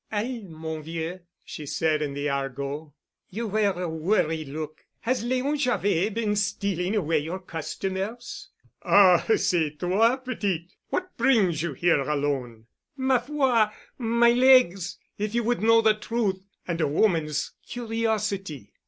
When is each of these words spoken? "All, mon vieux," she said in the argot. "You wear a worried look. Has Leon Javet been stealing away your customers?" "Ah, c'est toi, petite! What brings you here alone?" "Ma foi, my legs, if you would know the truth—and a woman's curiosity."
"All, 0.11 0.41
mon 0.49 0.81
vieux," 0.81 1.19
she 1.45 1.67
said 1.67 2.01
in 2.01 2.15
the 2.15 2.27
argot. 2.27 2.87
"You 3.29 3.45
wear 3.45 3.71
a 3.79 3.87
worried 3.87 4.47
look. 4.47 4.83
Has 5.01 5.23
Leon 5.23 5.57
Javet 5.59 6.15
been 6.15 6.35
stealing 6.35 6.95
away 6.95 7.19
your 7.19 7.37
customers?" 7.37 8.49
"Ah, 8.81 9.23
c'est 9.37 9.77
toi, 9.77 10.15
petite! 10.17 10.71
What 10.89 11.15
brings 11.17 11.61
you 11.61 11.73
here 11.73 11.99
alone?" 12.01 12.65
"Ma 12.97 13.19
foi, 13.19 13.67
my 13.99 14.31
legs, 14.31 14.97
if 15.19 15.35
you 15.35 15.43
would 15.43 15.61
know 15.61 15.81
the 15.83 15.93
truth—and 15.93 16.81
a 16.81 16.87
woman's 16.87 17.51
curiosity." 17.63 18.73